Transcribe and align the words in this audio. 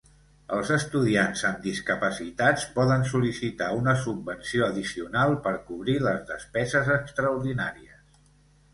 Els 0.55 0.69
estudiants 0.75 1.43
amb 1.49 1.59
discapacitats 1.65 2.65
poden 2.79 3.05
sol·licitar 3.13 3.69
una 3.83 3.95
subvenció 4.07 4.67
addicional 4.71 5.37
per 5.47 5.57
cobrir 5.71 5.99
les 6.09 6.29
despeses 6.35 6.95
extraordinàries. 7.01 8.07